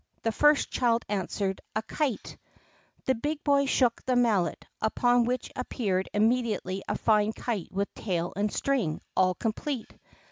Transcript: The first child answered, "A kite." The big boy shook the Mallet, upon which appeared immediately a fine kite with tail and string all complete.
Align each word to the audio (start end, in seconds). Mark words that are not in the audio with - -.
The 0.23 0.31
first 0.31 0.71
child 0.71 1.05
answered, 1.09 1.61
"A 1.75 1.83
kite." 1.83 2.35
The 3.05 3.13
big 3.13 3.43
boy 3.43 3.67
shook 3.67 4.03
the 4.03 4.15
Mallet, 4.15 4.65
upon 4.81 5.25
which 5.25 5.51
appeared 5.55 6.09
immediately 6.11 6.81
a 6.89 6.97
fine 6.97 7.33
kite 7.33 7.71
with 7.71 7.93
tail 7.93 8.33
and 8.35 8.51
string 8.51 9.01
all 9.15 9.35
complete. 9.35 9.93